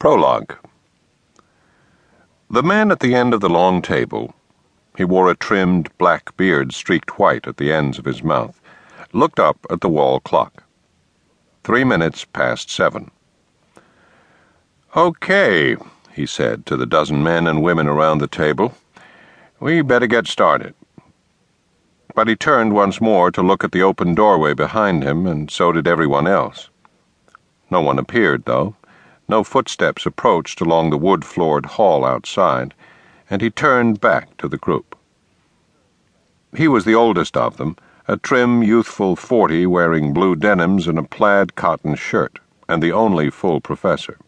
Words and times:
Prologue 0.00 0.54
The 2.48 2.62
man 2.62 2.90
at 2.90 3.00
the 3.00 3.14
end 3.14 3.34
of 3.34 3.42
the 3.42 3.50
long 3.50 3.82
table, 3.82 4.32
he 4.96 5.04
wore 5.04 5.30
a 5.30 5.36
trimmed 5.36 5.90
black 5.98 6.34
beard 6.38 6.72
streaked 6.72 7.18
white 7.18 7.46
at 7.46 7.58
the 7.58 7.70
ends 7.70 7.98
of 7.98 8.06
his 8.06 8.22
mouth, 8.22 8.58
looked 9.12 9.38
up 9.38 9.58
at 9.68 9.82
the 9.82 9.90
wall 9.90 10.18
clock. 10.18 10.64
Three 11.64 11.84
minutes 11.84 12.24
past 12.24 12.70
seven. 12.70 13.10
Okay, 14.96 15.76
he 16.14 16.24
said 16.24 16.64
to 16.64 16.78
the 16.78 16.86
dozen 16.86 17.22
men 17.22 17.46
and 17.46 17.62
women 17.62 17.86
around 17.86 18.20
the 18.20 18.26
table. 18.26 18.72
We 19.60 19.82
better 19.82 20.06
get 20.06 20.26
started. 20.26 20.74
But 22.14 22.26
he 22.26 22.36
turned 22.36 22.72
once 22.72 23.02
more 23.02 23.30
to 23.32 23.42
look 23.42 23.64
at 23.64 23.72
the 23.72 23.82
open 23.82 24.14
doorway 24.14 24.54
behind 24.54 25.02
him, 25.02 25.26
and 25.26 25.50
so 25.50 25.72
did 25.72 25.86
everyone 25.86 26.26
else. 26.26 26.70
No 27.70 27.82
one 27.82 27.98
appeared, 27.98 28.46
though. 28.46 28.76
No 29.30 29.44
footsteps 29.44 30.06
approached 30.06 30.60
along 30.60 30.90
the 30.90 30.98
wood 30.98 31.24
floored 31.24 31.64
hall 31.64 32.04
outside, 32.04 32.74
and 33.30 33.40
he 33.40 33.48
turned 33.48 34.00
back 34.00 34.36
to 34.38 34.48
the 34.48 34.56
group. 34.56 34.98
He 36.56 36.66
was 36.66 36.84
the 36.84 36.96
oldest 36.96 37.36
of 37.36 37.56
them, 37.56 37.76
a 38.08 38.16
trim, 38.16 38.64
youthful 38.64 39.14
forty 39.14 39.66
wearing 39.66 40.12
blue 40.12 40.34
denims 40.34 40.88
and 40.88 40.98
a 40.98 41.04
plaid 41.04 41.54
cotton 41.54 41.94
shirt, 41.94 42.40
and 42.68 42.82
the 42.82 42.90
only 42.90 43.30
full 43.30 43.60
professor. 43.60 44.18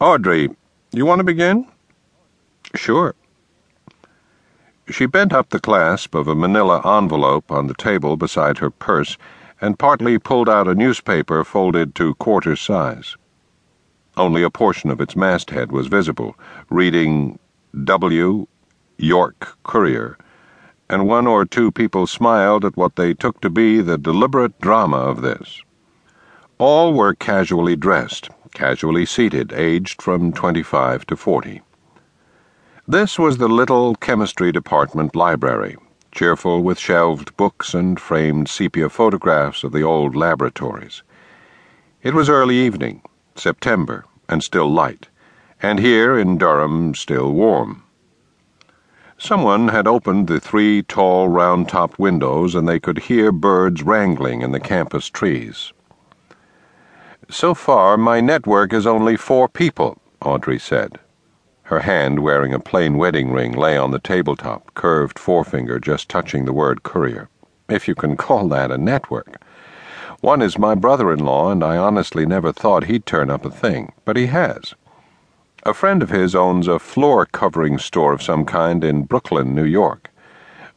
Audrey, 0.00 0.48
you 0.92 1.04
want 1.04 1.18
to 1.18 1.24
begin? 1.24 1.66
Sure. 2.74 3.14
She 4.88 5.04
bent 5.04 5.34
up 5.34 5.50
the 5.50 5.60
clasp 5.60 6.14
of 6.14 6.26
a 6.26 6.34
manila 6.34 6.80
envelope 6.96 7.52
on 7.52 7.66
the 7.66 7.74
table 7.74 8.16
beside 8.16 8.56
her 8.58 8.70
purse 8.70 9.18
and 9.60 9.78
partly 9.78 10.18
pulled 10.18 10.48
out 10.48 10.68
a 10.68 10.74
newspaper 10.74 11.44
folded 11.44 11.94
to 11.96 12.14
quarter 12.14 12.56
size. 12.56 13.18
Only 14.20 14.42
a 14.42 14.50
portion 14.50 14.90
of 14.90 15.00
its 15.00 15.16
masthead 15.16 15.72
was 15.72 15.86
visible, 15.86 16.36
reading 16.68 17.38
W. 17.84 18.46
York 18.98 19.56
Courier, 19.62 20.18
and 20.90 21.08
one 21.08 21.26
or 21.26 21.46
two 21.46 21.70
people 21.72 22.06
smiled 22.06 22.66
at 22.66 22.76
what 22.76 22.96
they 22.96 23.14
took 23.14 23.40
to 23.40 23.48
be 23.48 23.80
the 23.80 23.96
deliberate 23.96 24.60
drama 24.60 24.98
of 24.98 25.22
this. 25.22 25.62
All 26.58 26.92
were 26.92 27.14
casually 27.14 27.76
dressed, 27.76 28.28
casually 28.52 29.06
seated, 29.06 29.54
aged 29.54 30.02
from 30.02 30.34
25 30.34 31.06
to 31.06 31.16
40. 31.16 31.62
This 32.86 33.18
was 33.18 33.38
the 33.38 33.48
little 33.48 33.94
chemistry 33.94 34.52
department 34.52 35.16
library, 35.16 35.78
cheerful 36.12 36.62
with 36.62 36.78
shelved 36.78 37.34
books 37.38 37.72
and 37.72 37.98
framed 37.98 38.50
sepia 38.50 38.90
photographs 38.90 39.64
of 39.64 39.72
the 39.72 39.82
old 39.82 40.14
laboratories. 40.14 41.02
It 42.02 42.12
was 42.12 42.28
early 42.28 42.56
evening, 42.56 43.00
September 43.34 44.04
and 44.30 44.42
still 44.42 44.70
light, 44.70 45.08
and 45.60 45.78
here 45.80 46.18
in 46.18 46.38
Durham 46.38 46.94
still 46.94 47.32
warm. 47.32 47.82
Someone 49.18 49.68
had 49.68 49.86
opened 49.86 50.28
the 50.28 50.40
three 50.40 50.82
tall 50.82 51.28
round 51.28 51.68
topped 51.68 51.98
windows, 51.98 52.54
and 52.54 52.66
they 52.66 52.80
could 52.80 53.00
hear 53.00 53.32
birds 53.32 53.82
wrangling 53.82 54.40
in 54.40 54.52
the 54.52 54.60
campus 54.60 55.10
trees. 55.10 55.74
So 57.28 57.52
far, 57.52 57.98
my 57.98 58.22
network 58.22 58.72
is 58.72 58.86
only 58.86 59.16
four 59.16 59.46
people, 59.46 60.00
Audrey 60.22 60.58
said. 60.58 60.98
Her 61.64 61.80
hand, 61.80 62.20
wearing 62.20 62.54
a 62.54 62.58
plain 62.58 62.96
wedding 62.96 63.30
ring, 63.30 63.52
lay 63.52 63.76
on 63.76 63.90
the 63.90 63.98
tabletop, 63.98 64.74
curved 64.74 65.18
forefinger 65.18 65.78
just 65.78 66.08
touching 66.08 66.44
the 66.44 66.52
word 66.52 66.82
courier. 66.82 67.28
If 67.68 67.86
you 67.86 67.94
can 67.94 68.16
call 68.16 68.48
that 68.48 68.70
a 68.70 68.78
network. 68.78 69.40
One 70.20 70.42
is 70.42 70.58
my 70.58 70.74
brother 70.74 71.10
in 71.12 71.20
law, 71.20 71.50
and 71.50 71.64
I 71.64 71.78
honestly 71.78 72.26
never 72.26 72.52
thought 72.52 72.84
he'd 72.84 73.06
turn 73.06 73.30
up 73.30 73.46
a 73.46 73.50
thing, 73.50 73.92
but 74.04 74.18
he 74.18 74.26
has. 74.26 74.74
A 75.62 75.72
friend 75.72 76.02
of 76.02 76.10
his 76.10 76.34
owns 76.34 76.68
a 76.68 76.78
floor 76.78 77.24
covering 77.24 77.78
store 77.78 78.12
of 78.12 78.22
some 78.22 78.44
kind 78.44 78.84
in 78.84 79.04
Brooklyn, 79.04 79.54
New 79.54 79.64
York. 79.64 80.10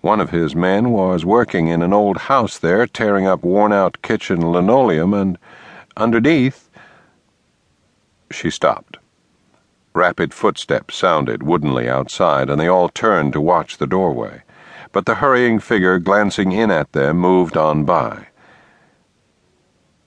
One 0.00 0.20
of 0.20 0.30
his 0.30 0.54
men 0.54 0.90
was 0.90 1.24
working 1.24 1.66
in 1.66 1.82
an 1.82 1.92
old 1.92 2.18
house 2.18 2.56
there, 2.56 2.86
tearing 2.86 3.26
up 3.26 3.42
worn 3.42 3.72
out 3.72 4.00
kitchen 4.02 4.52
linoleum, 4.52 5.12
and 5.12 5.38
underneath. 5.96 6.70
She 8.30 8.48
stopped. 8.48 8.98
Rapid 9.92 10.32
footsteps 10.32 10.96
sounded 10.96 11.42
woodenly 11.42 11.88
outside, 11.88 12.48
and 12.48 12.60
they 12.60 12.68
all 12.68 12.88
turned 12.88 13.32
to 13.32 13.40
watch 13.40 13.78
the 13.78 13.88
doorway. 13.88 14.42
But 14.92 15.06
the 15.06 15.16
hurrying 15.16 15.58
figure 15.58 15.98
glancing 15.98 16.52
in 16.52 16.70
at 16.70 16.92
them 16.92 17.18
moved 17.18 17.56
on 17.56 17.84
by. 17.84 18.28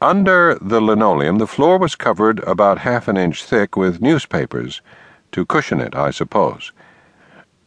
Under 0.00 0.56
the 0.60 0.80
linoleum, 0.80 1.38
the 1.38 1.46
floor 1.48 1.76
was 1.76 1.96
covered 1.96 2.38
about 2.44 2.78
half 2.78 3.08
an 3.08 3.16
inch 3.16 3.42
thick 3.42 3.76
with 3.76 4.00
newspapers, 4.00 4.80
to 5.32 5.44
cushion 5.44 5.80
it, 5.80 5.96
I 5.96 6.12
suppose. 6.12 6.70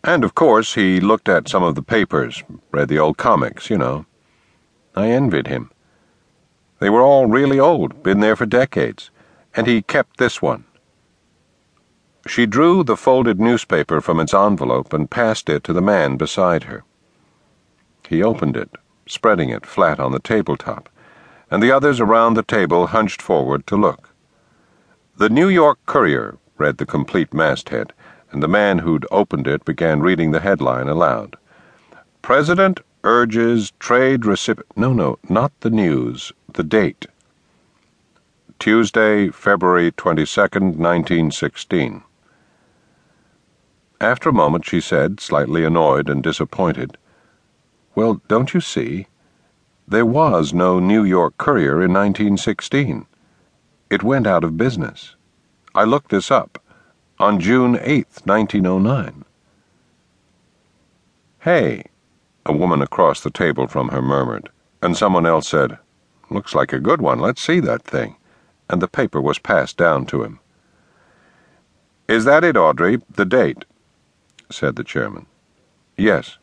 And 0.01 0.23
of 0.23 0.33
course, 0.33 0.75
he 0.75 1.01
looked 1.01 1.27
at 1.27 1.49
some 1.49 1.61
of 1.61 1.75
the 1.75 1.81
papers, 1.81 2.41
read 2.71 2.87
the 2.87 2.99
old 2.99 3.17
comics, 3.17 3.69
you 3.69 3.77
know. 3.77 4.05
I 4.95 5.09
envied 5.09 5.47
him. 5.47 5.71
They 6.79 6.89
were 6.89 7.01
all 7.01 7.25
really 7.25 7.59
old, 7.59 8.01
been 8.01 8.21
there 8.21 8.37
for 8.37 8.45
decades, 8.45 9.11
and 9.53 9.67
he 9.67 9.81
kept 9.81 10.15
this 10.15 10.41
one. 10.41 10.63
She 12.27 12.45
drew 12.45 12.85
the 12.85 12.95
folded 12.95 13.41
newspaper 13.41 13.99
from 13.99 14.21
its 14.21 14.33
envelope 14.33 14.93
and 14.93 15.11
passed 15.11 15.49
it 15.49 15.65
to 15.65 15.73
the 15.73 15.81
man 15.81 16.15
beside 16.15 16.63
her. 16.63 16.85
He 18.07 18.23
opened 18.23 18.55
it, 18.55 18.69
spreading 19.05 19.49
it 19.49 19.65
flat 19.65 19.99
on 19.99 20.13
the 20.13 20.19
tabletop 20.19 20.87
and 21.51 21.61
the 21.61 21.71
others 21.71 21.99
around 21.99 22.33
the 22.33 22.43
table 22.43 22.87
hunched 22.87 23.21
forward 23.21 23.67
to 23.67 23.75
look. 23.75 24.09
The 25.17 25.29
New 25.29 25.49
York 25.49 25.77
Courier 25.85 26.37
read 26.57 26.77
the 26.77 26.85
complete 26.85 27.33
masthead, 27.33 27.91
and 28.31 28.41
the 28.41 28.47
man 28.47 28.79
who'd 28.79 29.05
opened 29.11 29.45
it 29.45 29.65
began 29.65 29.99
reading 29.99 30.31
the 30.31 30.39
headline 30.39 30.87
aloud. 30.87 31.35
President 32.21 32.79
urges 33.03 33.71
trade 33.79 34.25
recipient. 34.25 34.67
No, 34.77 34.93
no, 34.93 35.19
not 35.27 35.51
the 35.59 35.69
news, 35.69 36.31
the 36.53 36.63
date. 36.63 37.07
Tuesday, 38.57 39.29
February 39.29 39.91
22nd, 39.91 40.77
1916. 40.77 42.03
After 43.99 44.29
a 44.29 44.33
moment, 44.33 44.65
she 44.65 44.79
said, 44.79 45.19
slightly 45.19 45.65
annoyed 45.65 46.09
and 46.09 46.23
disappointed, 46.23 46.97
Well, 47.93 48.21
don't 48.27 48.53
you 48.53 48.61
see? 48.61 49.07
There 49.87 50.05
was 50.05 50.53
no 50.53 50.79
New 50.79 51.03
York 51.03 51.37
Courier 51.37 51.83
in 51.83 51.93
1916. 51.93 53.05
It 53.89 54.03
went 54.03 54.27
out 54.27 54.43
of 54.43 54.57
business. 54.57 55.15
I 55.75 55.83
looked 55.83 56.11
this 56.11 56.31
up. 56.31 56.61
On 57.19 57.39
June 57.39 57.77
8, 57.81 58.07
1909. 58.25 59.25
Hey, 61.39 61.83
a 62.45 62.53
woman 62.53 62.81
across 62.81 63.21
the 63.21 63.31
table 63.31 63.67
from 63.67 63.89
her 63.89 64.01
murmured, 64.01 64.49
and 64.81 64.95
someone 64.97 65.25
else 65.25 65.47
said, 65.47 65.77
Looks 66.29 66.55
like 66.55 66.71
a 66.71 66.79
good 66.79 67.01
one. 67.01 67.19
Let's 67.19 67.41
see 67.41 67.59
that 67.59 67.83
thing. 67.83 68.15
And 68.69 68.81
the 68.81 68.87
paper 68.87 69.19
was 69.19 69.37
passed 69.37 69.75
down 69.75 70.05
to 70.07 70.23
him. 70.23 70.39
Is 72.07 72.25
that 72.25 72.43
it, 72.43 72.55
Audrey? 72.55 73.01
The 73.09 73.25
date? 73.25 73.65
said 74.49 74.75
the 74.75 74.83
chairman. 74.83 75.25
Yes. 75.97 76.37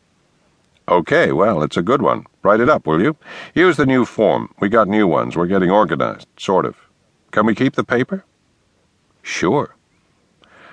Okay, 0.89 1.31
well, 1.31 1.61
it's 1.61 1.77
a 1.77 1.83
good 1.83 2.01
one. 2.01 2.25
Write 2.41 2.61
it 2.61 2.69
up, 2.69 2.87
will 2.87 2.99
you? 2.99 3.15
Use 3.53 3.77
the 3.77 3.85
new 3.85 4.05
form. 4.05 4.51
We 4.59 4.69
got 4.69 4.87
new 4.87 5.05
ones. 5.05 5.37
We're 5.37 5.45
getting 5.45 5.69
organized, 5.69 6.27
sort 6.35 6.65
of. 6.65 6.75
Can 7.31 7.45
we 7.45 7.53
keep 7.53 7.75
the 7.75 7.83
paper? 7.83 8.25
Sure. 9.21 9.75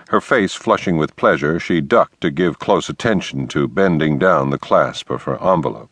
Her 0.08 0.22
face 0.22 0.54
flushing 0.54 0.96
with 0.96 1.16
pleasure, 1.16 1.60
she 1.60 1.82
ducked 1.82 2.22
to 2.22 2.30
give 2.30 2.58
close 2.58 2.88
attention 2.88 3.46
to 3.48 3.68
bending 3.68 4.18
down 4.18 4.48
the 4.48 4.58
clasp 4.58 5.10
of 5.10 5.24
her 5.24 5.36
envelope. 5.42 5.90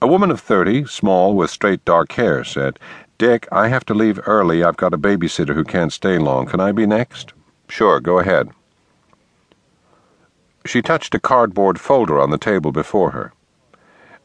A 0.00 0.08
woman 0.08 0.32
of 0.32 0.40
thirty, 0.40 0.84
small 0.84 1.36
with 1.36 1.48
straight 1.48 1.84
dark 1.84 2.10
hair, 2.12 2.42
said, 2.42 2.80
Dick, 3.18 3.46
I 3.52 3.68
have 3.68 3.84
to 3.84 3.94
leave 3.94 4.18
early. 4.26 4.64
I've 4.64 4.76
got 4.76 4.94
a 4.94 4.98
babysitter 4.98 5.54
who 5.54 5.62
can't 5.62 5.92
stay 5.92 6.18
long. 6.18 6.46
Can 6.46 6.58
I 6.58 6.72
be 6.72 6.86
next? 6.86 7.34
Sure, 7.68 8.00
go 8.00 8.18
ahead. 8.18 8.50
She 10.64 10.82
touched 10.82 11.14
a 11.14 11.20
cardboard 11.20 11.80
folder 11.80 12.20
on 12.20 12.30
the 12.30 12.38
table 12.38 12.72
before 12.72 13.10
her. 13.10 13.32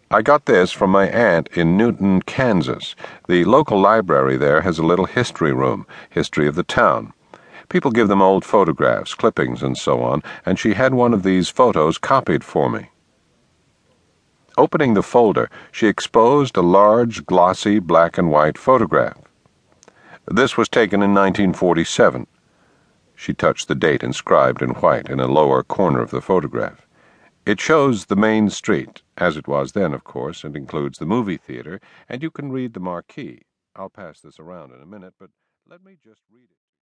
I 0.10 0.22
got 0.22 0.45
this 0.45 0.72
from 0.72 0.92
my 0.92 1.10
aunt 1.10 1.50
in 1.54 1.75
Newton, 1.75 2.22
Kansas. 2.22 2.95
The 3.28 3.44
local 3.44 3.80
library 3.80 4.38
there 4.38 4.62
has 4.62 4.80
a 4.80 4.86
little 4.86 5.06
history 5.06 5.51
room, 5.51 5.86
history 6.10 6.48
of 6.48 6.56
the 6.56 6.63
town. 6.63 7.12
People 7.69 7.92
give 7.92 8.07
them 8.07 8.22
old 8.22 8.45
photographs, 8.45 9.13
clippings, 9.13 9.62
and 9.62 9.78
so 9.78 10.01
on, 10.01 10.24
and 10.45 10.57
she 10.57 10.75
had 10.75 10.94
one 10.94 11.13
of 11.13 11.24
these 11.24 11.50
photos 11.50 11.98
copied 11.98 12.44
for 12.44 12.69
me. 12.69 12.89
Opening 14.57 14.94
the 14.94 15.04
folder, 15.04 15.50
she 15.72 15.88
exposed 15.88 16.56
a 16.56 16.62
large, 16.62 17.25
glossy, 17.25 17.80
black 17.80 18.18
and 18.18 18.31
white 18.31 18.57
photograph. 18.57 19.18
This 20.25 20.56
was 20.56 20.69
taken 20.69 21.01
in 21.01 21.13
1947. 21.13 22.28
She 23.19 23.34
touched 23.34 23.68
the 23.68 23.74
date 23.74 24.04
inscribed 24.04 24.62
in 24.62 24.69
white 24.69 25.10
in 25.10 25.19
a 25.19 25.25
lower 25.25 25.64
corner 25.64 26.02
of 26.02 26.12
the 26.12 26.22
photograph. 26.22 26.88
It 27.48 27.60
shows 27.60 28.06
the 28.06 28.16
main 28.16 28.52
street, 28.52 29.02
as 29.18 29.38
it 29.38 29.48
was 29.48 29.72
then, 29.72 29.92
of 29.92 30.04
course, 30.04 30.44
and 30.44 30.56
includes 30.56 31.00
the 31.00 31.08
movie 31.08 31.38
theater, 31.38 31.81
and 32.08 32.22
you 32.22 32.30
can 32.30 32.52
read 32.52 32.74
the 32.74 32.80
marquee. 32.80 33.42
I'll 33.75 33.90
pass 33.90 34.19
this 34.22 34.40
around 34.40 34.72
in 34.72 34.81
a 34.81 34.86
minute, 34.86 35.16
but 35.19 35.31
let 35.68 35.84
me 35.84 35.98
just 36.04 36.22
read 36.31 36.50
it. 36.52 36.67